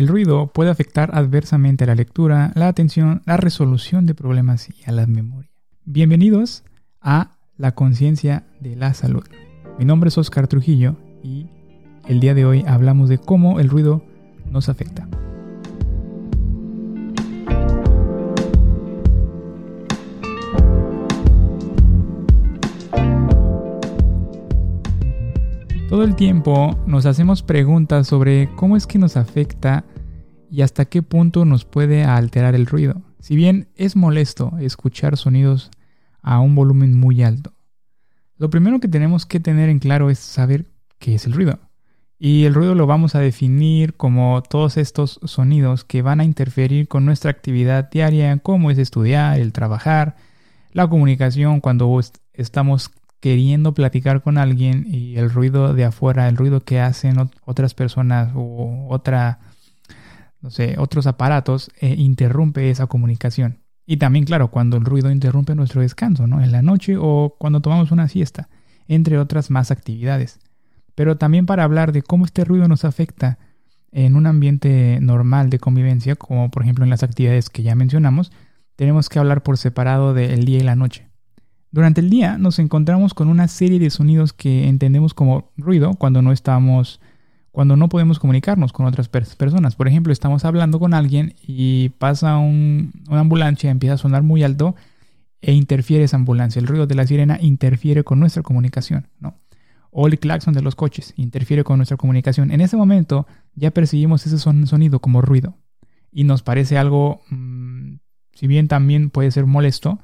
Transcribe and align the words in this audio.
El 0.00 0.08
ruido 0.08 0.46
puede 0.46 0.70
afectar 0.70 1.10
adversamente 1.12 1.84
a 1.84 1.86
la 1.86 1.94
lectura, 1.94 2.52
la 2.54 2.68
atención, 2.68 3.20
la 3.26 3.36
resolución 3.36 4.06
de 4.06 4.14
problemas 4.14 4.70
y 4.70 4.82
a 4.86 4.92
la 4.92 5.06
memoria. 5.06 5.50
Bienvenidos 5.84 6.64
a 7.02 7.36
La 7.58 7.72
conciencia 7.72 8.46
de 8.60 8.76
la 8.76 8.94
salud. 8.94 9.24
Mi 9.78 9.84
nombre 9.84 10.08
es 10.08 10.16
Oscar 10.16 10.48
Trujillo 10.48 10.96
y 11.22 11.48
el 12.08 12.20
día 12.20 12.32
de 12.32 12.46
hoy 12.46 12.64
hablamos 12.66 13.10
de 13.10 13.18
cómo 13.18 13.60
el 13.60 13.68
ruido 13.68 14.02
nos 14.50 14.70
afecta. 14.70 15.06
Todo 25.90 26.04
el 26.04 26.14
tiempo 26.14 26.78
nos 26.86 27.04
hacemos 27.04 27.42
preguntas 27.42 28.06
sobre 28.06 28.48
cómo 28.54 28.76
es 28.76 28.86
que 28.86 28.96
nos 28.96 29.16
afecta 29.16 29.84
y 30.48 30.62
hasta 30.62 30.84
qué 30.84 31.02
punto 31.02 31.44
nos 31.44 31.64
puede 31.64 32.04
alterar 32.04 32.54
el 32.54 32.66
ruido. 32.66 33.02
Si 33.18 33.34
bien 33.34 33.70
es 33.74 33.96
molesto 33.96 34.52
escuchar 34.60 35.16
sonidos 35.16 35.72
a 36.22 36.38
un 36.38 36.54
volumen 36.54 36.96
muy 36.96 37.24
alto, 37.24 37.54
lo 38.38 38.50
primero 38.50 38.78
que 38.78 38.86
tenemos 38.86 39.26
que 39.26 39.40
tener 39.40 39.68
en 39.68 39.80
claro 39.80 40.10
es 40.10 40.20
saber 40.20 40.66
qué 41.00 41.16
es 41.16 41.26
el 41.26 41.32
ruido. 41.32 41.58
Y 42.20 42.44
el 42.44 42.54
ruido 42.54 42.76
lo 42.76 42.86
vamos 42.86 43.16
a 43.16 43.18
definir 43.18 43.94
como 43.94 44.44
todos 44.44 44.76
estos 44.76 45.18
sonidos 45.24 45.82
que 45.82 46.02
van 46.02 46.20
a 46.20 46.24
interferir 46.24 46.86
con 46.86 47.04
nuestra 47.04 47.32
actividad 47.32 47.90
diaria, 47.90 48.38
como 48.38 48.70
es 48.70 48.78
estudiar, 48.78 49.40
el 49.40 49.52
trabajar, 49.52 50.14
la 50.72 50.88
comunicación 50.88 51.60
cuando 51.60 51.98
estamos 52.32 52.92
queriendo 53.20 53.74
platicar 53.74 54.22
con 54.22 54.38
alguien 54.38 54.86
y 54.88 55.16
el 55.16 55.30
ruido 55.30 55.74
de 55.74 55.84
afuera, 55.84 56.28
el 56.28 56.36
ruido 56.36 56.62
que 56.62 56.80
hacen 56.80 57.16
otras 57.44 57.74
personas 57.74 58.32
o 58.34 58.86
otra, 58.88 59.40
no 60.40 60.50
sé, 60.50 60.76
otros 60.78 61.06
aparatos, 61.06 61.70
eh, 61.80 61.94
interrumpe 61.98 62.70
esa 62.70 62.86
comunicación. 62.86 63.58
Y 63.86 63.98
también, 63.98 64.24
claro, 64.24 64.50
cuando 64.50 64.76
el 64.76 64.84
ruido 64.84 65.10
interrumpe 65.10 65.54
nuestro 65.54 65.82
descanso, 65.82 66.26
¿no? 66.26 66.42
En 66.42 66.52
la 66.52 66.62
noche 66.62 66.96
o 66.98 67.36
cuando 67.38 67.60
tomamos 67.60 67.90
una 67.90 68.08
siesta, 68.08 68.48
entre 68.88 69.18
otras 69.18 69.50
más 69.50 69.70
actividades. 69.70 70.40
Pero 70.94 71.16
también 71.16 71.46
para 71.46 71.64
hablar 71.64 71.92
de 71.92 72.02
cómo 72.02 72.24
este 72.24 72.44
ruido 72.44 72.68
nos 72.68 72.84
afecta 72.84 73.38
en 73.92 74.16
un 74.16 74.26
ambiente 74.26 74.98
normal 75.00 75.50
de 75.50 75.58
convivencia, 75.58 76.14
como 76.16 76.50
por 76.50 76.62
ejemplo 76.62 76.84
en 76.84 76.90
las 76.90 77.02
actividades 77.02 77.50
que 77.50 77.62
ya 77.62 77.74
mencionamos, 77.74 78.32
tenemos 78.76 79.08
que 79.08 79.18
hablar 79.18 79.42
por 79.42 79.58
separado 79.58 80.14
del 80.14 80.44
día 80.44 80.58
y 80.58 80.62
la 80.62 80.76
noche. 80.76 81.09
Durante 81.72 82.00
el 82.00 82.10
día 82.10 82.36
nos 82.36 82.58
encontramos 82.58 83.14
con 83.14 83.28
una 83.28 83.46
serie 83.46 83.78
de 83.78 83.90
sonidos 83.90 84.32
que 84.32 84.66
entendemos 84.68 85.14
como 85.14 85.52
ruido 85.56 85.94
cuando 85.94 86.20
no 86.20 86.32
estamos 86.32 87.00
cuando 87.52 87.76
no 87.76 87.88
podemos 87.88 88.20
comunicarnos 88.20 88.72
con 88.72 88.86
otras 88.86 89.08
personas. 89.08 89.74
Por 89.74 89.88
ejemplo, 89.88 90.12
estamos 90.12 90.44
hablando 90.44 90.78
con 90.78 90.94
alguien 90.94 91.34
y 91.42 91.88
pasa 91.98 92.36
una 92.38 93.20
ambulancia, 93.20 93.70
empieza 93.70 93.94
a 93.94 93.98
sonar 93.98 94.22
muy 94.22 94.44
alto 94.44 94.76
e 95.40 95.52
interfiere 95.52 96.04
esa 96.04 96.16
ambulancia. 96.16 96.60
El 96.60 96.68
ruido 96.68 96.86
de 96.86 96.94
la 96.94 97.06
sirena 97.06 97.38
interfiere 97.40 98.04
con 98.04 98.20
nuestra 98.20 98.42
comunicación, 98.42 99.08
¿no? 99.18 99.34
O 99.90 100.06
el 100.06 100.20
claxon 100.20 100.54
de 100.54 100.62
los 100.62 100.76
coches 100.76 101.12
interfiere 101.16 101.64
con 101.64 101.78
nuestra 101.78 101.96
comunicación. 101.96 102.52
En 102.52 102.60
ese 102.60 102.76
momento 102.76 103.26
ya 103.56 103.72
percibimos 103.72 104.24
ese 104.26 104.38
sonido 104.38 105.00
como 105.00 105.20
ruido 105.20 105.56
y 106.12 106.22
nos 106.22 106.42
parece 106.42 106.78
algo, 106.78 107.22
mm, 107.30 107.94
si 108.32 108.46
bien 108.46 108.68
también 108.68 109.10
puede 109.10 109.32
ser 109.32 109.46
molesto, 109.46 109.98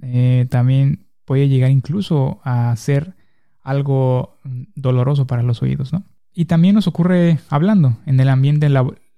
eh, 0.00 0.46
también 0.50 1.03
puede 1.24 1.48
llegar 1.48 1.70
incluso 1.70 2.40
a 2.44 2.74
ser 2.76 3.14
algo 3.62 4.38
mm, 4.44 4.62
doloroso 4.76 5.26
para 5.26 5.42
los 5.42 5.62
oídos, 5.62 5.92
¿no? 5.92 6.04
Y 6.32 6.46
también 6.46 6.74
nos 6.74 6.88
ocurre 6.88 7.38
hablando 7.48 7.96
en 8.06 8.18
el 8.18 8.28
ambiente 8.28 8.68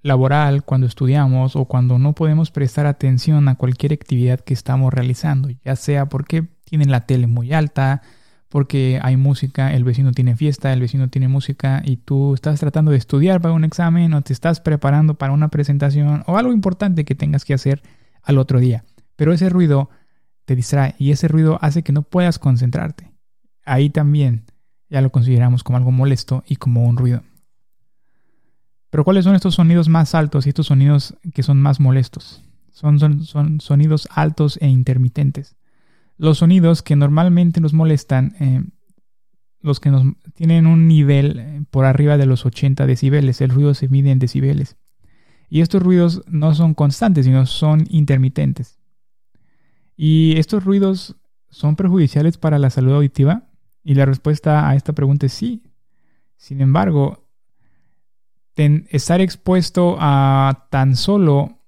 laboral, 0.02 0.64
cuando 0.64 0.86
estudiamos 0.86 1.56
o 1.56 1.64
cuando 1.64 1.98
no 1.98 2.12
podemos 2.12 2.50
prestar 2.50 2.84
atención 2.86 3.48
a 3.48 3.54
cualquier 3.54 3.94
actividad 3.94 4.40
que 4.40 4.52
estamos 4.52 4.92
realizando, 4.92 5.48
ya 5.64 5.76
sea 5.76 6.10
porque 6.10 6.46
tienen 6.64 6.90
la 6.90 7.06
tele 7.06 7.26
muy 7.26 7.54
alta, 7.54 8.02
porque 8.48 9.00
hay 9.02 9.16
música, 9.16 9.72
el 9.72 9.82
vecino 9.82 10.12
tiene 10.12 10.36
fiesta, 10.36 10.72
el 10.72 10.80
vecino 10.80 11.08
tiene 11.08 11.28
música 11.28 11.82
y 11.84 11.96
tú 11.96 12.34
estás 12.34 12.60
tratando 12.60 12.90
de 12.90 12.98
estudiar 12.98 13.40
para 13.40 13.54
un 13.54 13.64
examen 13.64 14.12
o 14.12 14.22
te 14.22 14.34
estás 14.34 14.60
preparando 14.60 15.14
para 15.14 15.32
una 15.32 15.48
presentación 15.48 16.22
o 16.26 16.36
algo 16.36 16.52
importante 16.52 17.04
que 17.04 17.14
tengas 17.14 17.44
que 17.44 17.54
hacer 17.54 17.82
al 18.22 18.38
otro 18.38 18.60
día. 18.60 18.84
Pero 19.16 19.32
ese 19.32 19.48
ruido 19.48 19.88
te 20.46 20.56
distrae 20.56 20.94
y 20.98 21.10
ese 21.10 21.28
ruido 21.28 21.58
hace 21.60 21.82
que 21.82 21.92
no 21.92 22.02
puedas 22.02 22.38
concentrarte. 22.38 23.12
Ahí 23.64 23.90
también 23.90 24.46
ya 24.88 25.02
lo 25.02 25.10
consideramos 25.10 25.62
como 25.64 25.76
algo 25.76 25.92
molesto 25.92 26.44
y 26.46 26.56
como 26.56 26.84
un 26.84 26.96
ruido. 26.96 27.22
Pero 28.90 29.04
¿cuáles 29.04 29.24
son 29.24 29.34
estos 29.34 29.56
sonidos 29.56 29.88
más 29.88 30.14
altos 30.14 30.46
y 30.46 30.50
estos 30.50 30.68
sonidos 30.68 31.16
que 31.34 31.42
son 31.42 31.60
más 31.60 31.80
molestos? 31.80 32.42
Son, 32.70 32.98
son, 33.24 33.60
sonidos 33.60 34.08
altos 34.10 34.58
e 34.62 34.68
intermitentes. 34.68 35.56
Los 36.16 36.38
sonidos 36.38 36.82
que 36.82 36.94
normalmente 36.94 37.60
nos 37.60 37.72
molestan, 37.74 38.36
eh, 38.38 38.64
los 39.60 39.80
que 39.80 39.90
nos 39.90 40.04
tienen 40.34 40.66
un 40.66 40.86
nivel 40.86 41.38
eh, 41.38 41.62
por 41.70 41.84
arriba 41.84 42.16
de 42.16 42.26
los 42.26 42.46
80 42.46 42.86
decibeles, 42.86 43.40
el 43.40 43.50
ruido 43.50 43.74
se 43.74 43.88
mide 43.88 44.12
en 44.12 44.18
decibeles. 44.18 44.76
Y 45.48 45.60
estos 45.60 45.82
ruidos 45.82 46.22
no 46.28 46.54
son 46.54 46.74
constantes, 46.74 47.26
sino 47.26 47.46
son 47.46 47.84
intermitentes. 47.90 48.75
¿Y 49.96 50.38
estos 50.38 50.64
ruidos 50.64 51.16
son 51.48 51.76
perjudiciales 51.76 52.38
para 52.38 52.58
la 52.58 52.70
salud 52.70 52.94
auditiva? 52.94 53.44
Y 53.82 53.94
la 53.94 54.04
respuesta 54.04 54.68
a 54.68 54.74
esta 54.74 54.92
pregunta 54.92 55.26
es 55.26 55.32
sí. 55.32 55.62
Sin 56.36 56.60
embargo, 56.60 57.26
estar 58.54 59.20
expuesto 59.20 59.96
a 59.98 60.68
tan 60.70 60.96
solo 60.96 61.58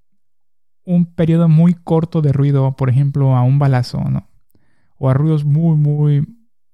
un 0.84 1.06
periodo 1.06 1.48
muy 1.48 1.74
corto 1.74 2.22
de 2.22 2.32
ruido, 2.32 2.76
por 2.76 2.90
ejemplo, 2.90 3.36
a 3.36 3.42
un 3.42 3.58
balazo, 3.58 4.00
¿no? 4.00 4.28
o 4.98 5.08
a 5.08 5.14
ruidos 5.14 5.44
muy, 5.44 5.76
muy, 5.76 6.26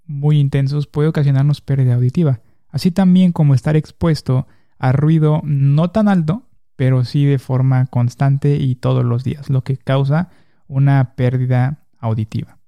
muy 0.06 0.38
intensos, 0.38 0.86
puede 0.86 1.08
ocasionarnos 1.08 1.60
pérdida 1.60 1.94
auditiva. 1.94 2.40
Así 2.68 2.90
también 2.90 3.32
como 3.32 3.54
estar 3.54 3.76
expuesto 3.76 4.46
a 4.78 4.92
ruido 4.92 5.40
no 5.44 5.90
tan 5.90 6.08
alto, 6.08 6.48
pero 6.76 7.04
sí 7.04 7.24
de 7.24 7.38
forma 7.38 7.86
constante 7.86 8.56
y 8.56 8.74
todos 8.74 9.04
los 9.04 9.22
días, 9.22 9.48
lo 9.50 9.62
que 9.62 9.76
causa 9.76 10.30
una 10.66 11.14
pérdida 11.14 11.86
auditiva. 11.98 12.58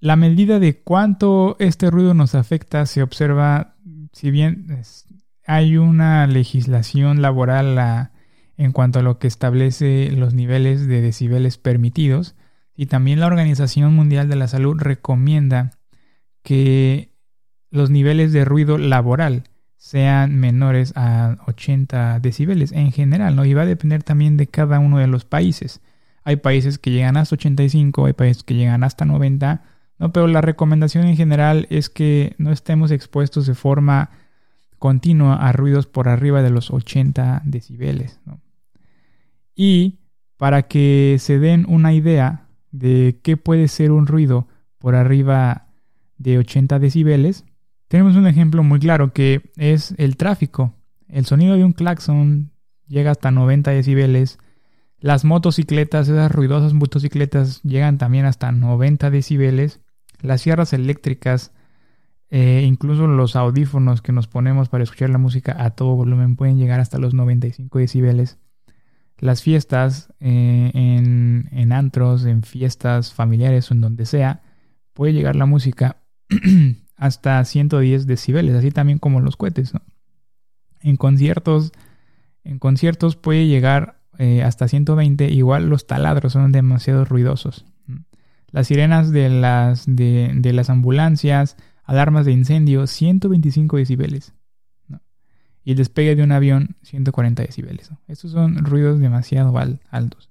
La 0.00 0.16
medida 0.16 0.58
de 0.58 0.80
cuánto 0.80 1.56
este 1.58 1.90
ruido 1.90 2.12
nos 2.14 2.34
afecta 2.34 2.86
se 2.86 3.02
observa, 3.02 3.76
si 4.12 4.30
bien 4.30 4.66
hay 5.46 5.76
una 5.76 6.26
legislación 6.26 7.22
laboral 7.22 8.10
en 8.56 8.72
cuanto 8.72 8.98
a 8.98 9.02
lo 9.02 9.18
que 9.18 9.28
establece 9.28 10.10
los 10.12 10.34
niveles 10.34 10.86
de 10.86 11.00
decibeles 11.00 11.56
permitidos, 11.58 12.34
y 12.74 12.86
también 12.86 13.20
la 13.20 13.26
Organización 13.26 13.94
Mundial 13.94 14.28
de 14.28 14.36
la 14.36 14.48
Salud 14.48 14.76
recomienda 14.78 15.78
que 16.42 17.12
los 17.70 17.90
niveles 17.90 18.32
de 18.32 18.44
ruido 18.44 18.78
laboral 18.78 19.44
sean 19.76 20.38
menores 20.38 20.92
a 20.96 21.38
80 21.46 22.20
decibeles 22.20 22.72
en 22.72 22.92
general, 22.92 23.36
¿no? 23.36 23.44
Y 23.44 23.54
va 23.54 23.62
a 23.62 23.66
depender 23.66 24.02
también 24.02 24.36
de 24.36 24.46
cada 24.46 24.78
uno 24.78 24.98
de 24.98 25.06
los 25.06 25.24
países. 25.24 25.80
Hay 26.24 26.36
países 26.36 26.78
que 26.78 26.90
llegan 26.90 27.16
hasta 27.16 27.34
85, 27.34 28.06
hay 28.06 28.12
países 28.12 28.42
que 28.42 28.54
llegan 28.54 28.84
hasta 28.84 29.04
90, 29.04 29.64
¿no? 29.98 30.12
Pero 30.12 30.26
la 30.26 30.40
recomendación 30.40 31.06
en 31.06 31.16
general 31.16 31.66
es 31.70 31.88
que 31.88 32.34
no 32.38 32.52
estemos 32.52 32.90
expuestos 32.90 33.46
de 33.46 33.54
forma 33.54 34.10
continua 34.78 35.36
a 35.36 35.52
ruidos 35.52 35.86
por 35.86 36.08
arriba 36.08 36.42
de 36.42 36.50
los 36.50 36.70
80 36.70 37.42
decibeles, 37.44 38.18
Y 39.54 40.00
para 40.36 40.62
que 40.62 41.18
se 41.20 41.38
den 41.38 41.66
una 41.68 41.92
idea 41.92 42.48
de 42.72 43.20
qué 43.22 43.36
puede 43.36 43.68
ser 43.68 43.92
un 43.92 44.08
ruido 44.08 44.48
por 44.78 44.96
arriba 44.96 45.68
de 46.18 46.38
80 46.38 46.80
decibeles, 46.80 47.44
tenemos 47.86 48.16
un 48.16 48.26
ejemplo 48.26 48.64
muy 48.64 48.80
claro 48.80 49.12
que 49.12 49.52
es 49.56 49.94
el 49.98 50.16
tráfico. 50.16 50.74
El 51.06 51.26
sonido 51.26 51.54
de 51.56 51.64
un 51.64 51.72
claxon 51.72 52.50
llega 52.88 53.10
hasta 53.12 53.30
90 53.30 53.70
decibeles, 53.70 54.38
las 55.02 55.24
motocicletas, 55.24 56.08
esas 56.08 56.30
ruidosas 56.30 56.74
motocicletas 56.74 57.60
llegan 57.64 57.98
también 57.98 58.24
hasta 58.24 58.52
90 58.52 59.10
decibeles. 59.10 59.80
Las 60.20 60.42
sierras 60.42 60.72
eléctricas, 60.72 61.50
eh, 62.30 62.62
incluso 62.64 63.08
los 63.08 63.34
audífonos 63.34 64.00
que 64.00 64.12
nos 64.12 64.28
ponemos 64.28 64.68
para 64.68 64.84
escuchar 64.84 65.10
la 65.10 65.18
música 65.18 65.56
a 65.58 65.70
todo 65.70 65.96
volumen 65.96 66.36
pueden 66.36 66.56
llegar 66.56 66.78
hasta 66.78 66.98
los 66.98 67.14
95 67.14 67.80
decibeles. 67.80 68.38
Las 69.18 69.42
fiestas 69.42 70.12
eh, 70.20 70.70
en, 70.72 71.48
en 71.50 71.72
antros, 71.72 72.24
en 72.24 72.44
fiestas 72.44 73.12
familiares 73.12 73.72
o 73.72 73.74
en 73.74 73.80
donde 73.80 74.06
sea, 74.06 74.42
puede 74.92 75.14
llegar 75.14 75.34
la 75.34 75.46
música 75.46 75.96
hasta 76.96 77.44
110 77.44 78.06
decibeles, 78.06 78.54
así 78.54 78.70
también 78.70 79.00
como 79.00 79.20
los 79.20 79.36
cohetes. 79.36 79.72
En 80.80 80.96
conciertos, 80.96 81.72
en 82.44 82.60
conciertos 82.60 83.16
puede 83.16 83.48
llegar 83.48 84.01
eh, 84.22 84.44
hasta 84.44 84.68
120, 84.68 85.32
igual 85.32 85.68
los 85.68 85.88
taladros 85.88 86.34
son 86.34 86.52
demasiado 86.52 87.04
ruidosos. 87.04 87.64
Las 88.52 88.68
sirenas 88.68 89.10
de 89.10 89.28
las, 89.28 89.84
de, 89.84 90.52
las 90.52 90.70
ambulancias, 90.70 91.56
alarmas 91.82 92.24
de 92.24 92.30
incendio, 92.30 92.86
125 92.86 93.78
decibeles. 93.78 94.32
y 95.64 95.72
el 95.72 95.76
despegue 95.76 96.14
de 96.14 96.22
un 96.22 96.30
avión 96.30 96.76
140 96.82 97.42
decibeles. 97.42 97.90
Estos 98.06 98.30
son 98.30 98.64
ruidos 98.64 99.00
demasiado 99.00 99.52
altos. 99.90 100.30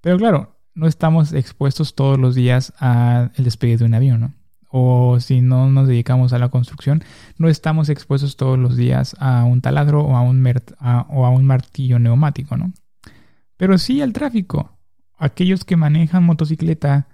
Pero 0.00 0.18
claro, 0.18 0.56
no 0.74 0.88
estamos 0.88 1.32
expuestos 1.32 1.94
todos 1.94 2.18
los 2.18 2.34
días 2.34 2.72
al 2.78 3.30
despegue 3.38 3.76
de 3.76 3.84
un 3.84 3.94
avión, 3.94 4.20
¿no? 4.22 4.34
O 4.72 5.20
si 5.20 5.40
no 5.40 5.70
nos 5.70 5.86
dedicamos 5.86 6.32
a 6.32 6.40
la 6.40 6.48
construcción, 6.48 7.04
no 7.38 7.48
estamos 7.48 7.90
expuestos 7.90 8.36
todos 8.36 8.58
los 8.58 8.76
días 8.76 9.14
a 9.20 9.44
un 9.44 9.60
taladro 9.60 10.00
o 10.00 10.16
a 10.16 10.20
un, 10.20 10.44
o 10.80 11.26
a 11.26 11.30
un 11.30 11.44
martillo 11.44 12.00
neumático, 12.00 12.56
¿no? 12.56 12.72
Pero 13.60 13.76
sí 13.76 14.00
al 14.00 14.14
tráfico. 14.14 14.78
Aquellos 15.18 15.66
que 15.66 15.76
manejan 15.76 16.24
motocicleta, 16.24 17.08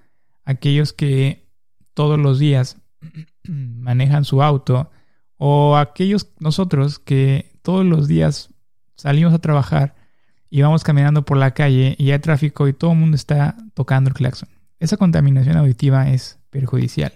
aquellos 0.45 0.93
que 0.93 1.51
todos 1.93 2.21
los 2.21 2.39
días 2.39 2.81
manejan 3.43 4.25
su 4.25 4.45
auto, 4.45 4.93
o 5.39 5.77
aquellos 5.77 6.29
nosotros 6.39 7.01
que 7.01 7.59
todos 7.63 7.85
los 7.85 8.07
días 8.07 8.55
salimos 8.95 9.35
a 9.35 9.41
trabajar 9.41 9.97
y 10.49 10.63
vamos 10.63 10.85
caminando 10.85 11.25
por 11.25 11.37
la 11.37 11.53
calle 11.53 11.97
y 11.99 12.13
hay 12.13 12.21
tráfico 12.21 12.69
y 12.69 12.73
todo 12.73 12.93
el 12.93 12.99
mundo 12.99 13.17
está 13.17 13.57
tocando 13.75 14.11
el 14.11 14.15
claxon. 14.15 14.49
Esa 14.79 14.97
contaminación 14.97 15.57
auditiva 15.57 16.11
es 16.11 16.39
perjudicial. 16.51 17.13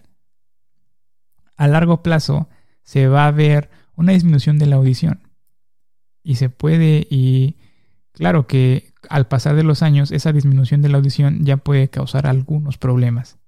A 1.57 1.69
largo 1.69 2.03
plazo 2.03 2.49
se 2.83 3.07
va 3.07 3.29
a 3.29 3.31
ver 3.31 3.71
una 3.95 4.11
disminución 4.11 4.59
de 4.59 4.67
la 4.67 4.75
audición. 4.75 5.21
Y 6.25 6.35
se 6.35 6.51
puede, 6.51 7.07
y 7.09 7.59
claro 8.21 8.47
que 8.47 8.93
al 9.09 9.27
pasar 9.29 9.57
de 9.57 9.63
los 9.63 9.83
años, 9.83 10.13
esa 10.13 10.33
disminución 10.33 10.83
de 10.83 10.91
la 10.91 10.99
audición 10.99 11.45
ya 11.45 11.57
puede 11.57 11.89
causar 11.89 12.27
algunos 12.27 12.77
problemas. 12.77 13.39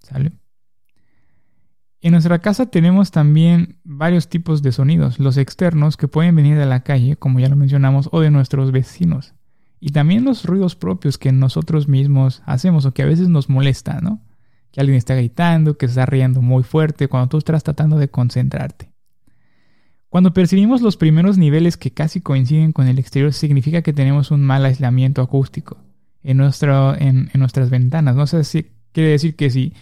¿Sale? 0.00 0.32
En 2.00 2.10
nuestra 2.10 2.40
casa 2.40 2.66
tenemos 2.66 3.12
también 3.12 3.78
varios 3.84 4.28
tipos 4.28 4.60
de 4.60 4.72
sonidos, 4.72 5.20
los 5.20 5.36
externos 5.36 5.96
que 5.96 6.08
pueden 6.08 6.34
venir 6.34 6.58
de 6.58 6.66
la 6.66 6.82
calle, 6.82 7.14
como 7.14 7.38
ya 7.38 7.48
lo 7.48 7.54
mencionamos, 7.54 8.08
o 8.10 8.20
de 8.20 8.32
nuestros 8.32 8.72
vecinos. 8.72 9.34
Y 9.78 9.90
también 9.90 10.24
los 10.24 10.44
ruidos 10.44 10.74
propios 10.74 11.16
que 11.16 11.30
nosotros 11.30 11.86
mismos 11.86 12.42
hacemos 12.44 12.86
o 12.86 12.92
que 12.92 13.02
a 13.02 13.06
veces 13.06 13.28
nos 13.28 13.48
molesta, 13.48 14.00
¿no? 14.00 14.20
Que 14.72 14.80
alguien 14.80 14.98
está 14.98 15.14
gritando, 15.14 15.78
que 15.78 15.86
se 15.86 15.92
está 15.92 16.06
riendo 16.06 16.42
muy 16.42 16.64
fuerte 16.64 17.06
cuando 17.06 17.28
tú 17.28 17.38
estás 17.38 17.62
tratando 17.62 17.98
de 17.98 18.08
concentrarte. 18.08 18.91
Cuando 20.12 20.34
percibimos 20.34 20.82
los 20.82 20.98
primeros 20.98 21.38
niveles 21.38 21.78
que 21.78 21.90
casi 21.90 22.20
coinciden 22.20 22.72
con 22.72 22.86
el 22.86 22.98
exterior, 22.98 23.32
significa 23.32 23.80
que 23.80 23.94
tenemos 23.94 24.30
un 24.30 24.42
mal 24.42 24.62
aislamiento 24.66 25.22
acústico 25.22 25.78
en, 26.22 26.36
nuestras 26.36 27.70
ventanas. 27.70 28.14
No 28.14 28.26
sé 28.26 28.44
si 28.44 28.66
quiere 28.92 29.08
decir 29.08 29.36
que 29.36 29.48
si 29.48 29.72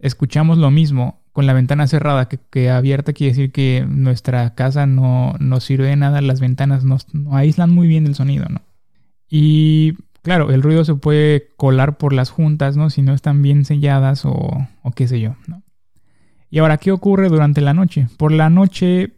escuchamos 0.00 0.58
lo 0.58 0.72
mismo 0.72 1.20
con 1.30 1.46
la 1.46 1.52
ventana 1.52 1.86
cerrada 1.86 2.28
que, 2.28 2.68
abierta 2.68 3.12
quiere 3.12 3.30
decir 3.30 3.52
que 3.52 3.86
nuestra 3.88 4.56
casa 4.56 4.86
no, 4.86 5.34
no 5.38 5.60
sirve 5.60 5.86
de 5.86 5.94
nada, 5.94 6.20
las 6.20 6.40
ventanas 6.40 6.82
no, 6.82 6.98
aíslan 7.36 7.70
muy 7.70 7.86
bien 7.86 8.08
el 8.08 8.16
sonido, 8.16 8.46
¿no? 8.48 8.62
Y 9.28 9.92
claro, 10.22 10.50
el 10.50 10.62
ruido 10.62 10.84
se 10.84 10.96
puede 10.96 11.46
colar 11.56 11.96
por 11.96 12.12
las 12.12 12.30
juntas, 12.30 12.76
¿no? 12.76 12.90
Si 12.90 13.02
no 13.02 13.14
están 13.14 13.40
bien 13.40 13.64
selladas 13.64 14.24
o, 14.24 14.66
o 14.82 14.90
qué 14.96 15.06
sé 15.06 15.20
yo, 15.20 15.36
¿no? 15.46 15.62
Y 16.50 16.58
ahora, 16.58 16.78
¿qué 16.78 16.90
ocurre 16.90 17.28
durante 17.28 17.60
la 17.60 17.72
noche? 17.72 18.08
Por 18.16 18.32
la 18.32 18.50
noche 18.50 19.12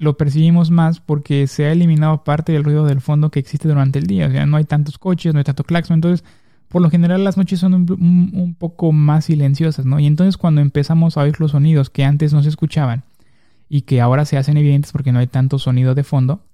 lo 0.00 0.16
percibimos 0.16 0.70
más 0.70 0.98
porque 0.98 1.46
se 1.46 1.66
ha 1.66 1.72
eliminado 1.72 2.24
parte 2.24 2.52
del 2.52 2.64
ruido 2.64 2.86
del 2.86 3.02
fondo 3.02 3.30
que 3.30 3.38
existe 3.38 3.68
durante 3.68 3.98
el 3.98 4.06
día. 4.06 4.28
O 4.28 4.30
sea, 4.30 4.46
no 4.46 4.56
hay 4.56 4.64
tantos 4.64 4.96
coches, 4.96 5.34
no 5.34 5.38
hay 5.38 5.44
tanto 5.44 5.62
claxon, 5.62 5.96
entonces 5.96 6.24
por 6.68 6.80
lo 6.80 6.88
general 6.88 7.22
las 7.22 7.36
noches 7.36 7.60
son 7.60 7.74
un, 7.74 8.56
poco 8.58 8.92
más 8.92 9.26
silenciosas, 9.26 9.84
¿no? 9.84 10.00
Y 10.00 10.06
entonces 10.06 10.38
cuando 10.38 10.62
empezamos 10.62 11.16
a 11.16 11.20
oír 11.20 11.38
los 11.38 11.50
sonidos 11.50 11.90
que 11.90 12.04
antes 12.04 12.32
no 12.32 12.42
se 12.42 12.48
escuchaban 12.48 13.04
y 13.68 13.82
que 13.82 14.00
ahora 14.00 14.24
se 14.24 14.38
hacen 14.38 14.56
evidentes 14.56 14.90
porque 14.90 15.12
no 15.12 15.18
hay 15.18 15.26
tanto 15.26 15.58
sonido 15.58 15.94
de 15.94 16.02
fondo, 16.02 16.44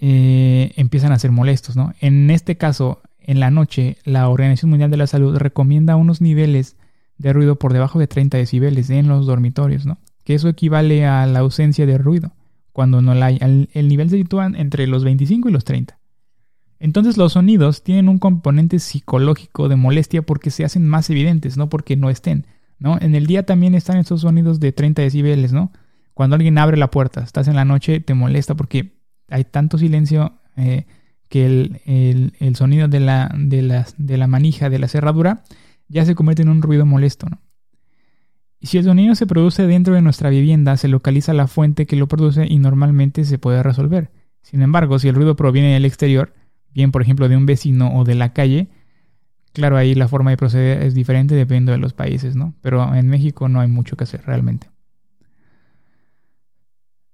eh, 0.00 0.72
empiezan 0.76 1.12
a 1.12 1.18
ser 1.18 1.30
molestos, 1.30 1.76
¿no? 1.76 1.92
En 2.00 2.30
este 2.30 2.56
caso, 2.56 3.02
en 3.20 3.38
la 3.38 3.50
noche, 3.50 3.98
la 4.04 4.30
Organización 4.30 4.70
Mundial 4.70 4.90
de 4.90 4.96
la 4.96 5.06
Salud 5.06 5.36
recomienda 5.36 5.96
unos 5.96 6.22
niveles 6.22 6.76
de 7.18 7.34
ruido 7.34 7.56
por 7.56 7.74
debajo 7.74 7.98
de 7.98 8.06
30 8.06 8.38
decibeles 8.38 8.88
en 8.88 9.08
los 9.08 9.26
dormitorios, 9.26 9.84
¿no? 9.84 9.98
Que 10.24 10.34
eso 10.34 10.48
equivale 10.48 11.06
a 11.06 11.26
la 11.26 11.40
ausencia 11.40 11.86
de 11.86 11.98
ruido, 11.98 12.32
cuando 12.72 13.02
no 13.02 13.14
la 13.14 13.26
hay. 13.26 13.38
El 13.40 13.88
nivel 13.88 14.10
se 14.10 14.16
sitúa 14.16 14.46
entre 14.46 14.86
los 14.86 15.04
25 15.04 15.48
y 15.48 15.52
los 15.52 15.64
30. 15.64 15.98
Entonces 16.80 17.16
los 17.16 17.32
sonidos 17.32 17.82
tienen 17.82 18.08
un 18.08 18.18
componente 18.18 18.78
psicológico 18.78 19.68
de 19.68 19.76
molestia 19.76 20.22
porque 20.22 20.50
se 20.50 20.64
hacen 20.64 20.86
más 20.86 21.08
evidentes, 21.08 21.56
no 21.56 21.68
porque 21.68 21.96
no 21.96 22.10
estén. 22.10 22.46
¿no? 22.78 22.98
En 23.00 23.14
el 23.14 23.26
día 23.26 23.46
también 23.46 23.74
están 23.74 23.96
estos 23.98 24.22
sonidos 24.22 24.60
de 24.60 24.72
30 24.72 25.02
decibeles, 25.02 25.52
¿no? 25.52 25.72
Cuando 26.12 26.36
alguien 26.36 26.58
abre 26.58 26.76
la 26.76 26.90
puerta, 26.90 27.22
estás 27.22 27.48
en 27.48 27.56
la 27.56 27.64
noche, 27.64 28.00
te 28.00 28.14
molesta 28.14 28.54
porque 28.54 28.98
hay 29.28 29.44
tanto 29.44 29.78
silencio 29.78 30.40
eh, 30.56 30.86
que 31.28 31.46
el, 31.46 32.56
sonido 32.56 32.86
de 32.86 33.00
la, 33.00 33.34
de, 33.36 33.84
de 33.96 34.18
la 34.18 34.26
manija, 34.26 34.70
de 34.70 34.78
la 34.78 34.88
cerradura, 34.88 35.42
ya 35.88 36.04
se 36.04 36.14
convierte 36.14 36.42
en 36.42 36.50
un 36.50 36.62
ruido 36.62 36.86
molesto, 36.86 37.28
¿no? 37.28 37.40
Y 38.64 38.66
si 38.66 38.78
el 38.78 38.84
sonido 38.84 39.14
se 39.14 39.26
produce 39.26 39.66
dentro 39.66 39.92
de 39.92 40.00
nuestra 40.00 40.30
vivienda, 40.30 40.78
se 40.78 40.88
localiza 40.88 41.34
la 41.34 41.48
fuente 41.48 41.84
que 41.84 41.96
lo 41.96 42.08
produce 42.08 42.46
y 42.48 42.58
normalmente 42.58 43.26
se 43.26 43.36
puede 43.36 43.62
resolver. 43.62 44.10
Sin 44.40 44.62
embargo, 44.62 44.98
si 44.98 45.06
el 45.06 45.14
ruido 45.14 45.36
proviene 45.36 45.74
del 45.74 45.84
exterior, 45.84 46.32
bien 46.72 46.90
por 46.90 47.02
ejemplo 47.02 47.28
de 47.28 47.36
un 47.36 47.44
vecino 47.44 47.94
o 47.94 48.04
de 48.04 48.14
la 48.14 48.32
calle, 48.32 48.68
claro, 49.52 49.76
ahí 49.76 49.94
la 49.94 50.08
forma 50.08 50.30
de 50.30 50.38
proceder 50.38 50.82
es 50.82 50.94
diferente 50.94 51.34
dependiendo 51.34 51.72
de 51.72 51.78
los 51.78 51.92
países, 51.92 52.36
¿no? 52.36 52.54
Pero 52.62 52.94
en 52.94 53.06
México 53.06 53.50
no 53.50 53.60
hay 53.60 53.68
mucho 53.68 53.98
que 53.98 54.04
hacer 54.04 54.22
realmente. 54.24 54.70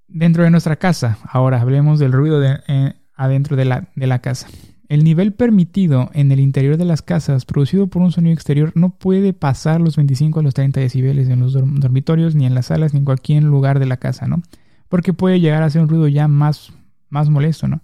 Dentro 0.06 0.44
de 0.44 0.50
nuestra 0.50 0.76
casa, 0.76 1.18
ahora 1.24 1.60
hablemos 1.60 1.98
del 1.98 2.12
ruido 2.12 2.40
eh, 2.44 2.94
adentro 3.16 3.56
de 3.56 3.64
la 3.64 4.18
casa. 4.20 4.46
El 4.90 5.04
nivel 5.04 5.32
permitido 5.32 6.10
en 6.14 6.32
el 6.32 6.40
interior 6.40 6.76
de 6.76 6.84
las 6.84 7.00
casas 7.00 7.44
producido 7.44 7.86
por 7.86 8.02
un 8.02 8.10
sonido 8.10 8.34
exterior 8.34 8.72
no 8.74 8.90
puede 8.90 9.32
pasar 9.32 9.80
los 9.80 9.94
25 9.94 10.40
a 10.40 10.42
los 10.42 10.52
30 10.52 10.80
decibeles 10.80 11.28
en 11.28 11.38
los 11.38 11.52
dormitorios, 11.52 12.34
ni 12.34 12.44
en 12.44 12.56
las 12.56 12.66
salas, 12.66 12.92
ni 12.92 12.98
en 12.98 13.04
cualquier 13.04 13.44
lugar 13.44 13.78
de 13.78 13.86
la 13.86 13.98
casa, 13.98 14.26
¿no? 14.26 14.42
Porque 14.88 15.12
puede 15.12 15.38
llegar 15.38 15.62
a 15.62 15.70
ser 15.70 15.82
un 15.82 15.88
ruido 15.88 16.08
ya 16.08 16.26
más, 16.26 16.72
más 17.08 17.30
molesto, 17.30 17.68
¿no? 17.68 17.82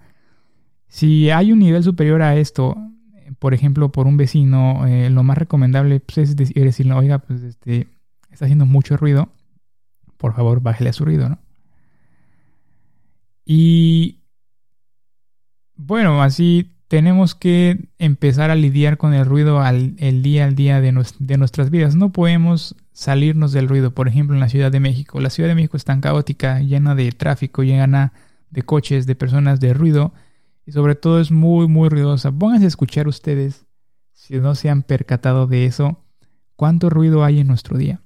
Si 0.89 1.31
hay 1.31 1.53
un 1.53 1.61
nivel 1.61 1.85
superior 1.85 2.23
a 2.23 2.35
esto, 2.35 2.77
por 3.39 3.55
ejemplo, 3.55 3.93
por 3.93 4.09
un 4.09 4.17
vecino, 4.17 4.85
eh, 4.89 5.09
lo 5.09 5.23
más 5.23 5.39
recomendable 5.39 6.01
pues, 6.01 6.19
es 6.19 6.35
decirle, 6.35 6.93
oiga, 6.93 7.21
pues 7.21 7.41
este, 7.43 7.87
está 8.33 8.47
haciendo 8.47 8.67
mucho 8.67 8.97
ruido, 8.97 9.29
por 10.17 10.35
favor, 10.35 10.61
bájele 10.61 10.91
a 10.91 10.93
su 10.93 11.05
ruido, 11.05 11.29
¿no? 11.29 11.39
Y 13.45 14.19
bueno, 15.77 16.21
así 16.21 16.73
tenemos 16.89 17.35
que 17.35 17.89
empezar 17.99 18.51
a 18.51 18.55
lidiar 18.55 18.97
con 18.97 19.13
el 19.13 19.27
ruido 19.27 19.61
al, 19.61 19.95
el 19.99 20.23
día 20.23 20.45
al 20.45 20.55
día 20.55 20.81
de, 20.81 20.93
de, 21.19 21.39
nuestras 21.39 21.71
vidas. 21.71 21.97
No 21.97 22.13
podemos 22.13 22.77
salirnos 22.93 23.53
del 23.53 23.69
ruido. 23.69 23.93
Por 23.93 24.09
ejemplo, 24.09 24.35
en 24.35 24.41
la 24.41 24.49
Ciudad 24.49 24.71
de 24.71 24.81
México. 24.81 25.21
La 25.21 25.31
Ciudad 25.31 25.49
de 25.49 25.55
México 25.55 25.77
es 25.77 25.85
tan 25.85 26.01
caótica, 26.01 26.61
llena 26.61 26.95
de 26.95 27.11
tráfico, 27.13 27.63
llena 27.63 28.13
de 28.51 28.63
coches, 28.63 29.07
de 29.07 29.17
personas, 29.17 29.61
de 29.61 29.75
ruido, 29.75 30.15
y 30.65 30.73
sobre 30.73 30.95
todo 30.95 31.21
es 31.21 31.31
muy, 31.31 31.67
muy 31.67 31.89
ruidosa. 31.89 32.31
Pónganse 32.33 32.65
a 32.67 32.69
escuchar 32.69 33.09
ustedes, 33.09 33.67
si 34.13 34.37
no 34.37 34.55
se 34.55 34.71
han 34.71 34.83
percatado 34.83 35.47
de 35.47 35.67
eso, 35.67 36.05
cuánto 36.55 36.89
ruido 36.89 37.25
hay 37.25 37.41
en 37.41 37.49
nuestro 37.49 37.77
día. 37.77 38.01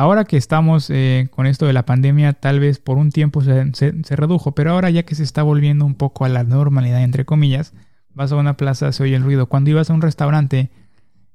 Ahora 0.00 0.24
que 0.24 0.38
estamos 0.38 0.88
eh, 0.88 1.28
con 1.30 1.46
esto 1.46 1.66
de 1.66 1.74
la 1.74 1.84
pandemia, 1.84 2.32
tal 2.32 2.58
vez 2.58 2.78
por 2.78 2.96
un 2.96 3.10
tiempo 3.10 3.42
se, 3.42 3.70
se, 3.74 4.16
redujo, 4.16 4.52
pero 4.52 4.70
ahora 4.70 4.88
ya 4.88 5.02
que 5.02 5.14
se 5.14 5.22
está 5.22 5.42
volviendo 5.42 5.84
un 5.84 5.94
poco 5.94 6.24
a 6.24 6.30
la 6.30 6.42
normalidad, 6.42 7.02
entre 7.02 7.26
comillas, 7.26 7.74
vas 8.14 8.32
a 8.32 8.36
una 8.36 8.56
plaza, 8.56 8.92
se 8.92 9.02
oye 9.02 9.14
el 9.14 9.22
ruido. 9.22 9.44
Cuando 9.50 9.68
ibas 9.68 9.90
a 9.90 9.92
un 9.92 10.00
restaurante, 10.00 10.70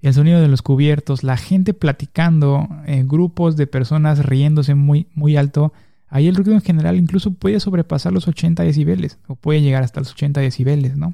el 0.01 0.15
sonido 0.15 0.41
de 0.41 0.47
los 0.47 0.63
cubiertos, 0.63 1.23
la 1.23 1.37
gente 1.37 1.75
platicando, 1.75 2.67
eh, 2.87 3.03
grupos 3.05 3.55
de 3.55 3.67
personas 3.67 4.25
riéndose 4.25 4.73
muy, 4.73 5.09
muy 5.13 5.37
alto, 5.37 5.71
Ahí 6.07 6.27
el 6.27 6.35
ruido 6.35 6.53
en 6.53 6.61
general 6.61 6.95
incluso 6.95 7.33
puede 7.33 7.59
sobrepasar 7.59 8.13
los 8.13 8.27
80 8.27 8.63
decibeles 8.63 9.17
o 9.27 9.35
puede 9.35 9.61
llegar 9.61 9.83
hasta 9.83 9.99
los 9.99 10.11
80 10.11 10.39
decibeles, 10.39 10.95
¿no? 10.95 11.13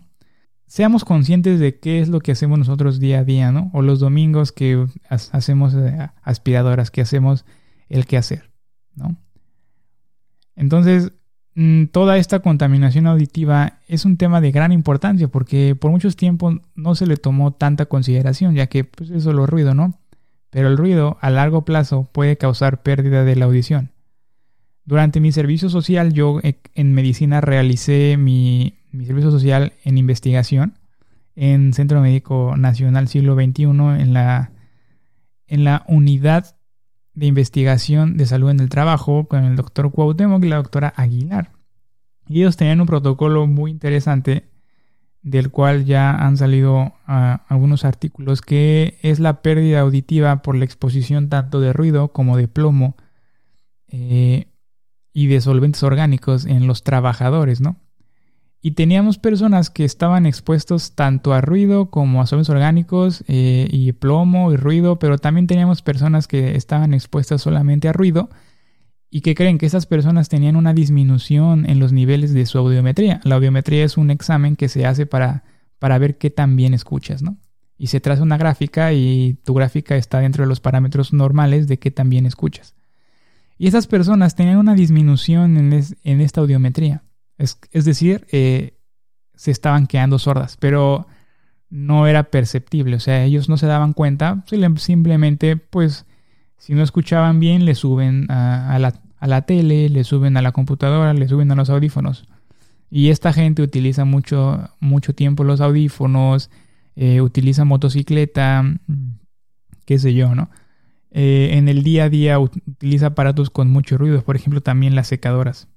Seamos 0.71 1.03
conscientes 1.03 1.59
de 1.59 1.79
qué 1.79 1.99
es 1.99 2.07
lo 2.07 2.21
que 2.21 2.31
hacemos 2.31 2.57
nosotros 2.57 3.01
día 3.01 3.19
a 3.19 3.23
día, 3.25 3.51
¿no? 3.51 3.69
O 3.73 3.81
los 3.81 3.99
domingos 3.99 4.53
que 4.53 4.87
hacemos 5.09 5.73
eh, 5.73 6.09
aspiradoras, 6.21 6.91
que 6.91 7.01
hacemos 7.01 7.43
el 7.89 8.05
que 8.05 8.15
hacer, 8.15 8.51
¿no? 8.95 9.17
Entonces, 10.55 11.11
mm, 11.55 11.87
toda 11.87 12.15
esta 12.17 12.39
contaminación 12.39 13.05
auditiva 13.05 13.79
es 13.89 14.05
un 14.05 14.15
tema 14.15 14.39
de 14.39 14.53
gran 14.53 14.71
importancia 14.71 15.27
porque 15.27 15.75
por 15.75 15.91
muchos 15.91 16.15
tiempos 16.15 16.61
no 16.73 16.95
se 16.95 17.05
le 17.05 17.17
tomó 17.17 17.51
tanta 17.51 17.87
consideración, 17.87 18.55
ya 18.55 18.67
que 18.67 18.85
pues, 18.85 19.09
es 19.09 19.23
solo 19.23 19.47
ruido, 19.47 19.73
¿no? 19.75 19.99
Pero 20.51 20.69
el 20.69 20.77
ruido 20.77 21.17
a 21.19 21.31
largo 21.31 21.65
plazo 21.65 22.07
puede 22.13 22.37
causar 22.37 22.81
pérdida 22.81 23.25
de 23.25 23.35
la 23.35 23.43
audición. 23.43 23.91
Durante 24.85 25.19
mi 25.19 25.33
servicio 25.33 25.69
social, 25.69 26.13
yo 26.13 26.39
eh, 26.43 26.61
en 26.75 26.93
medicina 26.93 27.41
realicé 27.41 28.15
mi, 28.15 28.77
servicio 28.91 29.31
social 29.31 29.73
en 29.83 29.97
investigación 29.97 30.77
en 31.35 31.73
Centro 31.73 32.01
Médico 32.01 32.55
Nacional 32.57 33.07
Siglo 33.07 33.35
XXI, 33.35 33.63
en 33.63 34.13
la, 34.13 34.51
en 35.47 35.63
la 35.63 35.85
unidad 35.87 36.55
de 37.13 37.25
investigación 37.25 38.17
de 38.17 38.25
salud 38.25 38.49
en 38.49 38.59
el 38.59 38.69
trabajo 38.69 39.27
con 39.27 39.43
el 39.43 39.55
doctor 39.55 39.91
Cuauhtémoc 39.91 40.43
y 40.43 40.49
la 40.49 40.57
doctora 40.57 40.93
Aguilar. 40.95 41.51
Y 42.27 42.41
ellos 42.41 42.57
tenían 42.57 42.81
un 42.81 42.87
protocolo 42.87 43.47
muy 43.47 43.71
interesante 43.71 44.49
del 45.21 45.51
cual 45.51 45.85
ya 45.85 46.11
han 46.11 46.37
salido 46.37 46.93
ah, 47.05 47.45
algunos 47.47 47.85
artículos, 47.85 48.41
que 48.41 48.97
es 49.01 49.19
la 49.19 49.41
pérdida 49.41 49.81
auditiva 49.81 50.41
por 50.41 50.55
la 50.55 50.65
exposición 50.65 51.29
tanto 51.29 51.59
de 51.59 51.73
ruido 51.73 52.11
como 52.11 52.37
de 52.37 52.47
plomo 52.47 52.95
eh, 53.87 54.47
y 55.13 55.27
de 55.27 55.41
solventes 55.41 55.83
orgánicos 55.83 56.45
en 56.45 56.65
los 56.65 56.83
trabajadores, 56.83 57.61
¿no? 57.61 57.77
Y 58.63 58.71
teníamos 58.71 59.17
personas 59.17 59.71
que 59.71 59.83
estaban 59.83 60.27
expuestos 60.27 60.93
tanto 60.93 61.33
a 61.33 61.41
ruido 61.41 61.89
como 61.89 62.21
a 62.21 62.27
solventes 62.27 62.51
orgánicos 62.51 63.23
eh, 63.27 63.67
y 63.71 63.91
plomo 63.93 64.51
y 64.53 64.55
ruido, 64.55 64.99
pero 64.99 65.17
también 65.17 65.47
teníamos 65.47 65.81
personas 65.81 66.27
que 66.27 66.55
estaban 66.55 66.93
expuestas 66.93 67.41
solamente 67.41 67.87
a 67.87 67.93
ruido 67.93 68.29
y 69.09 69.21
que 69.21 69.33
creen 69.33 69.57
que 69.57 69.65
esas 69.65 69.87
personas 69.87 70.29
tenían 70.29 70.55
una 70.55 70.75
disminución 70.75 71.67
en 71.67 71.79
los 71.79 71.91
niveles 71.91 72.33
de 72.33 72.45
su 72.45 72.59
audiometría. 72.59 73.19
La 73.23 73.35
audiometría 73.35 73.83
es 73.83 73.97
un 73.97 74.11
examen 74.11 74.55
que 74.55 74.69
se 74.69 74.85
hace 74.85 75.07
para, 75.07 75.43
para 75.79 75.97
ver 75.97 76.19
qué 76.19 76.29
tan 76.29 76.55
bien 76.55 76.75
escuchas, 76.75 77.23
¿no? 77.23 77.37
Y 77.79 77.87
se 77.87 77.99
traza 77.99 78.21
una 78.21 78.37
gráfica 78.37 78.93
y 78.93 79.39
tu 79.43 79.55
gráfica 79.55 79.95
está 79.95 80.19
dentro 80.19 80.43
de 80.43 80.47
los 80.47 80.59
parámetros 80.59 81.13
normales 81.13 81.67
de 81.67 81.79
qué 81.79 81.89
tan 81.89 82.11
bien 82.11 82.27
escuchas. 82.27 82.75
Y 83.57 83.67
esas 83.67 83.87
personas 83.87 84.35
tenían 84.35 84.57
una 84.57 84.75
disminución 84.75 85.57
en 85.57 86.21
esta 86.21 86.41
audiometría. 86.41 87.01
Es, 87.41 87.85
decir, 87.85 88.27
eh, 88.31 88.77
se 89.33 89.51
estaban 89.51 89.87
quedando 89.87 90.19
sordas, 90.19 90.57
pero 90.57 91.07
no 91.69 92.05
era 92.05 92.23
perceptible, 92.23 92.97
o 92.97 92.99
sea, 92.99 93.23
ellos 93.23 93.49
no 93.49 93.57
se 93.57 93.65
daban 93.65 93.93
cuenta, 93.93 94.43
simplemente 94.77 95.57
pues 95.57 96.05
si 96.57 96.75
no 96.75 96.83
escuchaban 96.83 97.39
bien 97.39 97.65
le 97.65 97.73
suben 97.73 98.29
a, 98.29 98.77
la, 98.77 99.41
tele, 99.41 99.89
le 99.89 100.03
suben 100.03 100.37
a 100.37 100.43
la 100.43 100.51
computadora, 100.51 101.13
le 101.13 101.27
suben 101.27 101.51
a 101.51 101.55
los 101.55 101.71
audífonos. 101.71 102.27
Y 102.91 103.09
esta 103.09 103.33
gente 103.33 103.63
utiliza 103.63 104.05
mucho, 104.05 104.69
mucho 104.79 105.15
tiempo 105.15 105.43
los 105.43 105.61
audífonos, 105.61 106.51
eh, 106.95 107.21
utiliza 107.21 107.65
motocicleta, 107.65 108.63
qué 109.85 109.97
sé 109.97 110.13
yo, 110.13 110.35
¿no? 110.35 110.51
Eh, 111.09 111.51
en 111.53 111.67
el 111.67 111.81
día 111.81 112.03
a 112.03 112.09
día 112.09 112.37
utiliza 112.37 113.07
aparatos 113.07 113.49
con 113.49 113.71
mucho 113.71 113.97
ruido, 113.97 114.21
por 114.21 114.35
ejemplo 114.35 114.61
también 114.61 114.93
las 114.93 115.07
secadoras. 115.07 115.67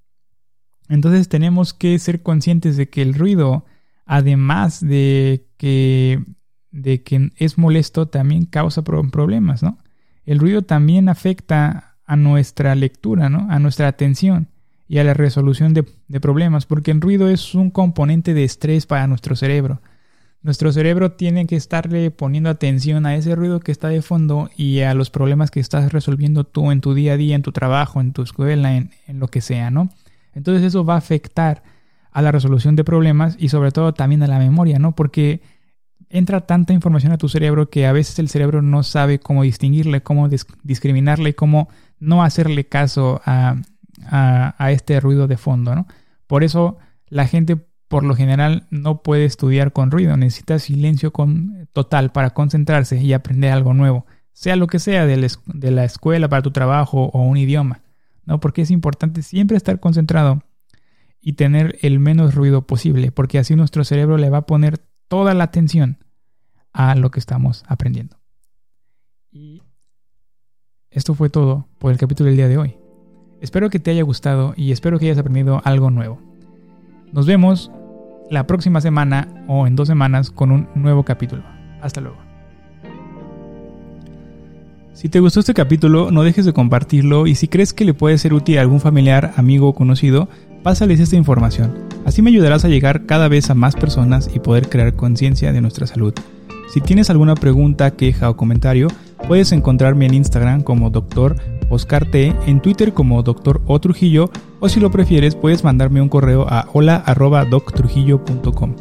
Entonces 0.88 1.29
tenemos 1.29 1.73
que 1.73 1.99
ser 1.99 2.23
conscientes 2.23 2.76
de 2.76 2.88
que 2.88 3.03
el 3.03 3.14
ruido, 3.14 3.64
además 4.07 4.81
de 4.81 5.47
que, 5.57 6.23
de 6.71 7.33
es 7.37 7.59
molesto, 7.59 8.09
también 8.09 8.45
causa 8.45 8.83
problemas, 8.83 9.62
¿no? 9.62 9.79
El 10.26 10.38
ruido 10.38 10.62
también 10.62 11.09
afecta 11.09 11.97
a 12.07 12.17
nuestra 12.17 12.75
lectura, 12.75 13.29
¿no? 13.29 13.47
A 13.50 13.59
nuestra 13.59 13.88
atención 13.88 14.49
y 14.88 14.99
a 14.99 15.05
la 15.05 15.14
resolución 15.14 15.73
de, 15.73 15.87
de 16.09 16.21
problemas, 16.21 16.67
porque 16.67 16.91
el 16.91 17.00
ruido 17.00 17.29
es 17.29 17.55
un 17.55 17.71
componente 17.71 18.35
de 18.35 18.45
estrés 18.45 18.87
para 18.87 19.07
nuestro 19.07 19.37
cerebro. 19.37 19.81
Nuestro 20.43 20.71
cerebro 20.73 21.12
tiene 21.12 21.47
que 21.47 21.57
estarle 21.57 22.11
poniendo 22.11 22.50
atención 22.50 23.07
a 23.07 23.17
ese 23.17 23.35
ruido 23.35 23.61
que 23.61 23.73
está 23.73 23.88
de 23.88 24.03
fondo 24.03 24.50
y 24.55 24.81
a 24.81 24.93
los 24.93 25.09
problemas 25.09 25.50
que 25.50 25.61
estás 25.61 25.91
resolviendo 25.91 26.45
tú 26.45 26.71
en 26.71 26.83
tu 26.83 26.93
día 26.93 27.14
a 27.14 27.17
día, 27.17 27.35
en 27.35 27.41
tu 27.41 27.53
trabajo, 27.53 28.03
en 28.03 28.12
tu 28.12 28.21
escuela, 28.21 28.76
en, 28.76 28.91
en 29.07 29.21
lo 29.21 29.29
que 29.29 29.41
sea, 29.41 29.71
¿no? 29.71 29.88
Entonces 30.35 30.64
eso 30.64 30.85
va 30.85 30.95
a 30.95 30.99
afectar 30.99 31.62
a 32.11 32.23
la 32.23 32.33
resolución 32.33 32.76
de 32.76 32.85
problemas 32.85 33.37
y 33.38 33.49
sobre 33.49 33.73
todo 33.73 33.93
también 33.93 34.23
a 34.23 34.29
la 34.29 34.38
memoria, 34.38 34.79
¿no? 34.79 34.95
Porque 34.95 35.43
entra 36.09 36.43
tanta 36.43 36.73
información 36.73 37.12
a 37.12 37.19
tu 37.19 37.29
cerebro 37.29 37.71
que 37.71 37.87
a 37.87 37.93
veces 37.93 38.21
el 38.21 38.29
cerebro 38.29 38.62
no 38.62 38.85
sabe 38.85 39.19
cómo 39.19 39.43
distinguirle, 39.43 40.03
cómo 40.03 40.29
discriminarle, 40.62 41.35
cómo 41.35 41.69
no 41.99 42.23
hacerle 42.23 42.67
caso 42.67 43.21
a, 43.25 43.57
a, 44.07 44.71
este 44.71 45.00
ruido 45.00 45.26
de 45.26 45.37
fondo, 45.37 45.75
¿no? 45.75 45.87
Por 46.29 46.45
eso 46.45 46.79
la 47.09 47.26
gente 47.26 47.57
por 47.88 48.05
lo 48.05 48.14
general 48.14 48.67
no 48.71 49.03
puede 49.03 49.25
estudiar 49.25 49.73
con 49.73 49.91
ruido, 49.91 50.17
necesita 50.17 50.59
silencio 50.59 51.12
con, 51.12 51.69
total 51.73 52.12
para 52.12 52.31
concentrarse 52.31 53.00
y 53.00 53.12
aprender 53.12 53.53
algo 53.53 53.75
nuevo, 53.75 54.07
sea 54.33 54.55
lo 54.57 54.69
que 54.69 54.79
sea 54.79 55.07
de 55.07 55.71
la 55.71 55.85
escuela 55.85 56.29
para 56.29 56.43
tu 56.43 56.50
trabajo 56.53 57.11
o 57.12 57.23
un 57.23 57.37
idioma. 57.37 57.84
¿No? 58.26 58.40
Porque 58.40 58.62
es 58.62 58.71
importante 58.71 59.23
siempre 59.23 59.57
estar 59.57 59.81
concentrado 59.81 60.43
y 61.21 61.35
tener 61.35 61.78
el 61.83 62.00
menos 62.00 62.35
ruido 62.35 62.66
posible, 62.66 63.11
porque 63.12 63.38
así 63.38 63.57
nuestro 63.57 63.85
cerebro 63.85 64.19
le 64.19 64.31
va 64.31 64.38
a 64.38 64.47
poner 64.47 64.78
toda 65.09 65.35
la 65.35 65.45
atención 65.45 65.99
a 66.73 66.95
lo 66.95 67.11
que 67.11 67.21
estamos 67.21 67.64
aprendiendo. 67.66 68.19
Y 69.31 69.62
esto 70.90 71.14
fue 71.14 71.31
todo 71.31 71.69
por 71.78 71.93
el 71.93 71.99
capítulo 71.99 72.28
del 72.28 72.37
día 72.37 72.49
de 72.49 72.59
hoy. 72.59 72.76
Espero 73.40 73.71
que 73.71 73.78
te 73.78 73.90
haya 73.90 74.02
gustado 74.02 74.54
y 74.57 74.73
espero 74.73 74.99
que 74.99 75.07
hayas 75.07 75.19
aprendido 75.19 75.61
algo 75.64 75.90
nuevo. 75.90 76.21
Nos 77.12 77.26
vemos 77.26 77.71
la 78.31 78.47
próxima 78.47 78.81
semana 78.81 79.45
o 79.49 79.66
en 79.66 79.76
dos 79.76 79.88
semanas 79.88 80.31
con 80.31 80.50
un 80.50 80.69
nuevo 80.75 81.04
capítulo. 81.04 81.45
Hasta 81.81 82.00
luego. 82.00 82.34
Si 84.95 85.09
te 85.09 85.19
gustó 85.19 85.41
este 85.41 85.55
capítulo, 85.55 86.13
no 86.13 86.23
dejes 86.23 86.45
de 86.45 86.53
compartirlo 86.53 87.27
y 87.27 87.35
si 87.35 87.49
crees 87.49 87.73
que 87.73 87.85
le 87.85 87.95
puede 87.95 88.17
ser 88.17 88.33
útil 88.33 88.59
a 88.59 88.61
algún 88.61 88.79
familiar, 88.79 89.33
amigo 89.37 89.69
o 89.69 89.75
conocido, 89.75 90.29
pásales 90.63 91.01
esta 91.01 91.17
información. 91.17 91.75
Así 92.05 92.23
me 92.23 92.31
ayudarás 92.31 92.65
a 92.65 92.69
llegar 92.69 93.05
cada 93.05 93.27
vez 93.27 93.51
a 93.51 93.55
más 93.55 93.75
personas 93.75 94.31
y 94.33 94.39
poder 94.39 94.69
crear 94.69 94.95
conciencia 94.95 95.53
de 95.53 95.61
nuestra 95.61 95.89
salud. 95.89 96.15
Si 96.73 96.81
tienes 96.81 97.11
alguna 97.11 97.35
pregunta, 97.35 97.91
queja 97.91 98.31
o 98.31 98.37
comentario, 98.37 98.87
puedes 99.27 99.51
encontrarme 99.51 100.07
en 100.07 100.15
Instagram 100.15 100.63
como 100.63 100.91
Dr. 100.91 101.35
Oscar 101.71 102.09
T, 102.09 102.33
en 102.47 102.61
Twitter 102.61 102.93
como 102.93 103.25
Dr. 103.25 103.63
O 103.67 103.81
Trujillo, 103.81 104.31
o 104.61 104.69
si 104.69 104.79
lo 104.79 104.93
prefieres, 104.93 105.35
puedes 105.35 105.65
mandarme 105.65 106.03
un 106.03 106.09
correo 106.09 106.47
a 106.49 106.69
hola.doctrujillo.com. 106.73 108.77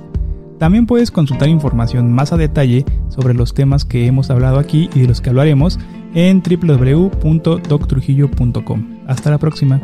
También 0.60 0.86
puedes 0.86 1.10
consultar 1.10 1.50
información 1.50 2.14
más 2.14 2.32
a 2.32 2.38
detalle 2.38 2.86
sobre 3.10 3.34
los 3.34 3.56
temas 3.56 3.84
que 3.84 4.06
hemos 4.06 4.30
hablado 4.30 4.60
aquí 4.60 4.92
y 4.94 5.02
de 5.02 5.08
los 5.08 5.20
que 5.20 5.30
hablaremos 5.30 5.80
en 6.14 6.42
www.doctrujillo.com. 6.42 8.88
Hasta 9.08 9.32
la 9.32 9.38
próxima. 9.38 9.82